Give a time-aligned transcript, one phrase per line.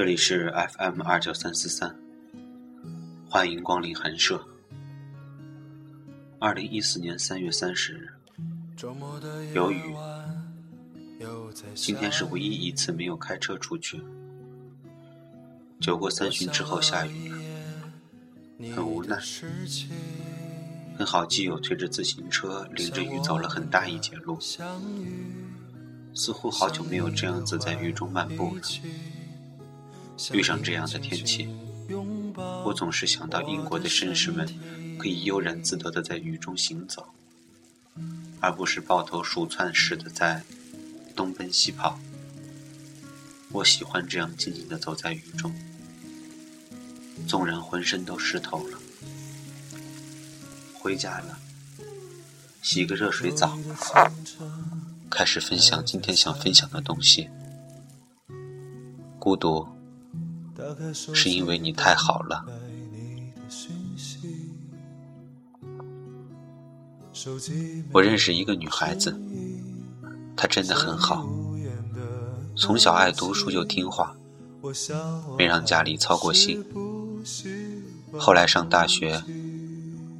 [0.00, 1.94] 这里是 FM 二九三四三，
[3.28, 4.42] 欢迎光临寒舍。
[6.38, 8.08] 二零一四年三月三十日，
[9.52, 9.94] 有雨。
[11.74, 14.02] 今天是唯一一次没有开车出去。
[15.82, 19.18] 酒过三巡之后下雨了，很无奈。
[20.96, 24.38] 跟好基友推着自行车，淋着雨走了很大一截路，
[26.14, 28.62] 似乎好久没有这样子在雨中漫步了。
[30.32, 31.48] 遇上这样的天气，
[32.64, 34.46] 我总是想到英国的绅士们
[34.98, 37.06] 可以悠然自得的在雨中行走，
[38.40, 40.42] 而不是抱头鼠窜似的在
[41.16, 41.98] 东奔西跑。
[43.52, 45.52] 我喜欢这样静静的走在雨中，
[47.26, 48.78] 纵然浑身都湿透了。
[50.74, 51.38] 回家了，
[52.62, 53.58] 洗个热水澡，
[55.10, 57.28] 开始分享今天想分享的东西。
[59.18, 59.68] 孤独，
[61.14, 62.44] 是因为你太好了。
[67.92, 69.18] 我认识一个女孩子，
[70.36, 71.28] 她真的很好，
[72.56, 74.16] 从小爱读书又听话，
[75.36, 76.64] 没让家里操过心。
[78.18, 79.22] 后来上大学。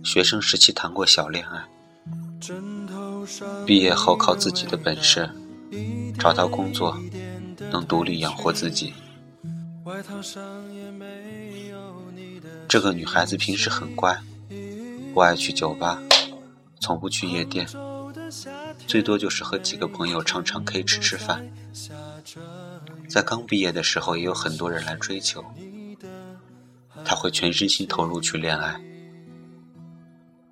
[0.03, 1.63] 学生时期谈过小恋爱，
[3.67, 5.29] 毕业后靠自己的本事
[6.19, 6.99] 找到工作，
[7.71, 8.95] 能独立养活自己。
[12.69, 14.17] 这个女孩子平时很乖，
[15.13, 16.01] 不爱去酒吧，
[16.81, 17.67] 从不去夜店，
[18.87, 21.45] 最多就是和几个朋友唱唱 K、吃吃饭。
[23.09, 25.45] 在刚毕业的时候，也有很多人来追求，
[27.05, 28.81] 她会全身心投入去恋爱。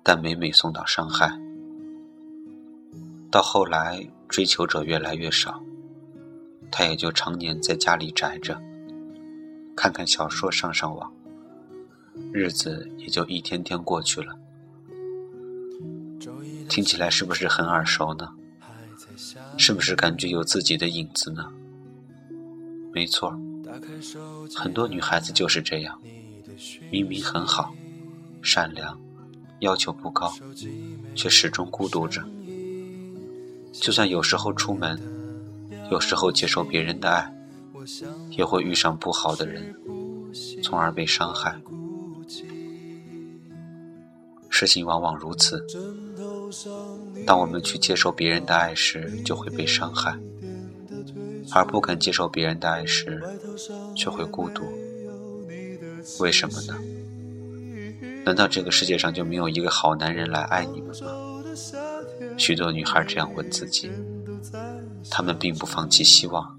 [0.03, 1.31] 但每每送到伤害，
[3.31, 5.61] 到后来追求者越来越少，
[6.71, 8.59] 他也就常年在家里宅着，
[9.79, 11.09] 看看小说，上上网，
[12.33, 14.37] 日子也就一天天过去了。
[16.67, 18.29] 听起来是不是很耳熟呢？
[19.57, 21.49] 是不是感觉有自己的影子呢？
[22.91, 23.31] 没错，
[24.53, 25.97] 很多女孩子就是这样，
[26.91, 27.73] 明明很好，
[28.41, 28.99] 善良。
[29.59, 30.33] 要求不高，
[31.15, 32.21] 却始终孤独着。
[33.71, 34.99] 就算有时候出门，
[35.89, 37.33] 有时候接受别人的爱，
[38.31, 39.75] 也会遇上不好的人，
[40.63, 41.59] 从而被伤害。
[44.49, 45.65] 事情往往如此。
[47.25, 50.17] 当我们去接受别人的爱时，就会被伤害；
[51.51, 53.23] 而不肯接受别人的爱时，
[53.95, 54.63] 却会孤独。
[56.19, 56.77] 为什么呢？
[58.25, 61.11] 难道这个世界上就没有一个好男人来爱你们吗？
[62.37, 63.89] 许多女孩这样问自己，
[65.09, 66.58] 她们并不放弃希望，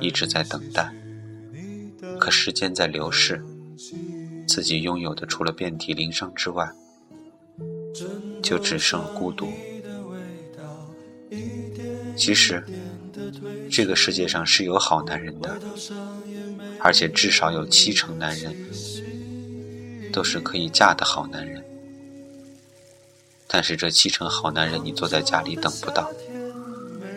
[0.00, 0.92] 一直在等待。
[2.18, 3.42] 可时间在流逝，
[4.46, 6.70] 自己拥有的除了遍体鳞伤之外，
[8.42, 9.48] 就只剩孤独。
[12.16, 12.64] 其实，
[13.70, 15.58] 这个世界上是有好男人的，
[16.80, 18.54] 而且至少有七成男人。
[20.10, 21.62] 都是可以嫁的好男人，
[23.46, 26.10] 但是这七成好男人你坐在家里等不到，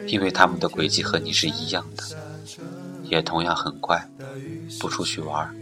[0.07, 2.03] 因为他们的轨迹和你是一样的，
[3.11, 4.09] 也同样很乖，
[4.79, 5.53] 不出去玩，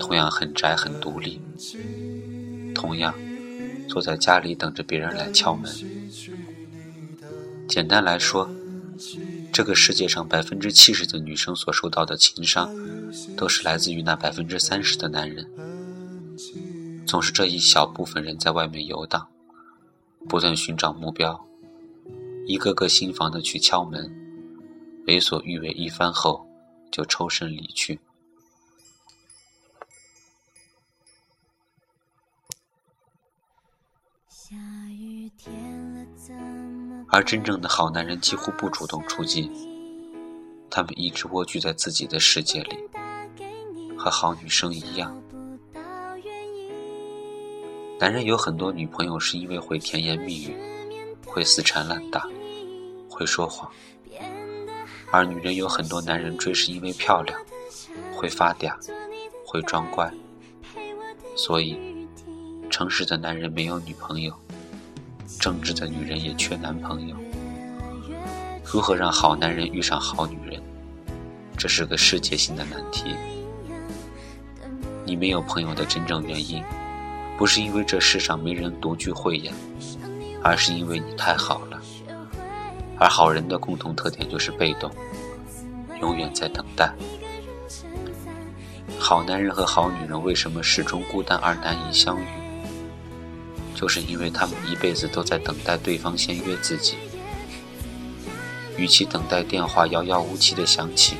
[0.00, 1.40] 同样很宅很独立，
[2.74, 3.14] 同样
[3.88, 5.72] 坐在家里等着别人来敲门。
[7.68, 8.50] 简单来说，
[9.52, 12.68] 这个世界上百分之七十的女生所受到的情伤，
[13.36, 15.48] 都是来自于那百分之三十的男人。
[17.06, 19.28] 总是这一小部分人在外面游荡，
[20.28, 21.46] 不断寻找目标，
[22.48, 24.12] 一个个心烦的去敲门，
[25.06, 26.44] 为所欲为一番后，
[26.94, 27.98] 就抽身离去。
[37.08, 39.50] 而真正的好男人几乎不主动出击，
[40.70, 42.78] 他们一直蜗居在自己的世界里，
[43.98, 45.20] 和好女生一样。
[47.98, 50.56] 男人有很多女朋友，是因为会甜言蜜语，
[51.26, 52.28] 会死缠烂打，
[53.10, 53.68] 会说谎；
[55.14, 57.40] 而女人有很多男人追，是因为漂亮，
[58.16, 58.74] 会发嗲，
[59.46, 60.12] 会装乖。
[61.36, 61.78] 所以，
[62.68, 64.34] 诚实的男人没有女朋友，
[65.38, 67.14] 正直的女人也缺男朋友。
[68.64, 70.60] 如何让好男人遇上好女人，
[71.56, 73.14] 这是个世界性的难题。
[75.04, 76.60] 你没有朋友的真正原因。
[77.38, 79.54] 不是因为这世上没人独具慧眼，
[80.42, 81.80] 而是因为你太好了。
[82.98, 84.90] 而好人的共同特点就是被动，
[86.00, 86.92] 永远在等待。
[88.98, 92.26] 好男人和好女人为什么始终孤单而难以相遇？
[93.74, 96.94] 就是因为他们一辈子都在等待对方先约自己。
[98.76, 101.16] 与其等待电话遥遥无期的响起，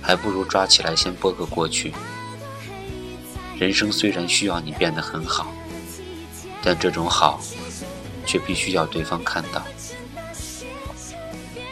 [0.00, 1.92] 还不如抓起来先拨个过去。
[3.58, 5.52] 人生虽然需要你变得很好，
[6.62, 7.40] 但这种好，
[8.24, 9.62] 却必须要对方看到。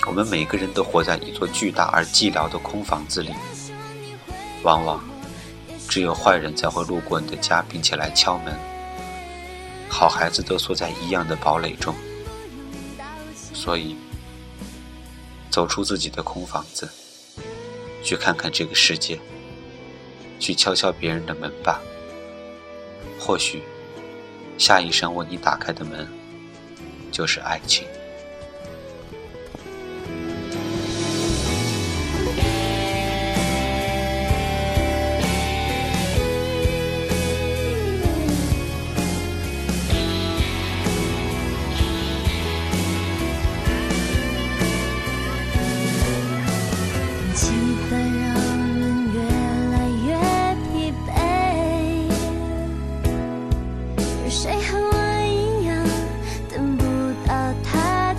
[0.09, 3.31] 我们每个人都活在一座巨大而寂寥的空房子里，
[4.63, 5.05] 往往
[5.87, 8.57] 只有坏人才会路过你的家，并且来敲门。
[9.87, 11.95] 好孩子都缩在一样的堡垒中，
[13.53, 13.97] 所以
[15.51, 16.89] 走出自己的空房子，
[18.03, 19.21] 去看看这个世界，
[20.41, 21.83] 去敲敲别人的门吧。
[23.21, 23.63] 或许
[24.57, 26.09] 下一扇为你打开的门，
[27.13, 27.87] 就是爱情。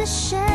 [0.09, 0.48] 是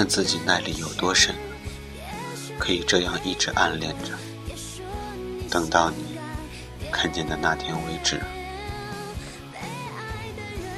[0.00, 1.34] 看自己耐力有多深，
[2.58, 4.16] 可以这样一直暗恋着，
[5.50, 6.16] 等到你
[6.90, 8.18] 看见的那天为止。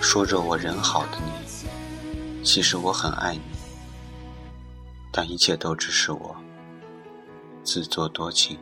[0.00, 3.42] 说着我人好的你，其实我很爱你，
[5.12, 6.34] 但一切都只是我
[7.62, 8.58] 自作多情，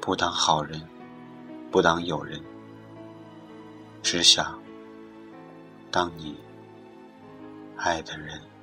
[0.00, 0.82] 不当好人，
[1.70, 2.42] 不当友人，
[4.02, 4.60] 只想
[5.92, 6.34] 当你。
[7.76, 8.55] 爱的人。